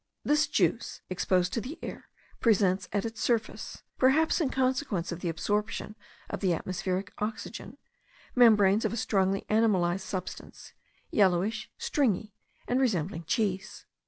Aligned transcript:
This 0.23 0.47
juice, 0.47 1.01
exposed 1.11 1.53
to 1.53 1.61
the 1.61 1.77
air, 1.83 2.09
presents 2.39 2.89
at 2.91 3.05
its 3.05 3.21
surface 3.21 3.83
(perhaps 3.99 4.41
in 4.41 4.49
consequence 4.49 5.11
of 5.11 5.19
the 5.19 5.29
absorption 5.29 5.95
of 6.27 6.39
the 6.39 6.55
atmospheric 6.55 7.13
oxygen) 7.19 7.77
membranes 8.35 8.83
of 8.83 8.93
a 8.93 8.97
strongly 8.97 9.45
animalized 9.47 10.07
substance, 10.07 10.73
yellowish, 11.11 11.69
stringy, 11.77 12.33
and 12.67 12.81
resembling 12.81 13.25
cheese. 13.25 13.85